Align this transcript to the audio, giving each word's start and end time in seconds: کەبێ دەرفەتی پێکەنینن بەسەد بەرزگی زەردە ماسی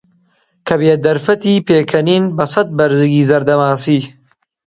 کەبێ 0.67 0.93
دەرفەتی 1.05 1.63
پێکەنینن 1.67 2.25
بەسەد 2.37 2.67
بەرزگی 2.77 3.27
زەردە 3.29 3.55
ماسی 3.61 4.01